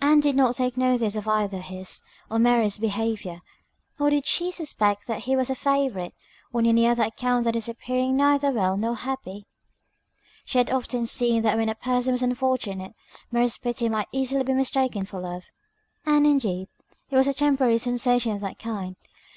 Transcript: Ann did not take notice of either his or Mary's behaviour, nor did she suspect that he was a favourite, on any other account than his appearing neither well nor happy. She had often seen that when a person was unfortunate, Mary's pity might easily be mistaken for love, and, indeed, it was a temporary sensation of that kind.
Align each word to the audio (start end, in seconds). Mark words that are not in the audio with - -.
Ann 0.00 0.20
did 0.20 0.36
not 0.36 0.54
take 0.54 0.76
notice 0.76 1.16
of 1.16 1.26
either 1.26 1.58
his 1.58 2.02
or 2.30 2.38
Mary's 2.38 2.78
behaviour, 2.78 3.40
nor 3.98 4.10
did 4.10 4.26
she 4.26 4.52
suspect 4.52 5.08
that 5.08 5.22
he 5.24 5.34
was 5.34 5.50
a 5.50 5.56
favourite, 5.56 6.14
on 6.54 6.66
any 6.66 6.86
other 6.86 7.02
account 7.02 7.42
than 7.42 7.54
his 7.54 7.68
appearing 7.68 8.14
neither 8.16 8.52
well 8.52 8.76
nor 8.76 8.94
happy. 8.94 9.44
She 10.44 10.58
had 10.58 10.70
often 10.70 11.04
seen 11.06 11.42
that 11.42 11.56
when 11.56 11.68
a 11.68 11.74
person 11.74 12.12
was 12.12 12.22
unfortunate, 12.22 12.94
Mary's 13.32 13.58
pity 13.58 13.88
might 13.88 14.06
easily 14.12 14.44
be 14.44 14.54
mistaken 14.54 15.04
for 15.04 15.18
love, 15.18 15.46
and, 16.06 16.28
indeed, 16.28 16.68
it 17.10 17.16
was 17.16 17.26
a 17.26 17.34
temporary 17.34 17.78
sensation 17.78 18.30
of 18.30 18.40
that 18.40 18.60
kind. 18.60 18.94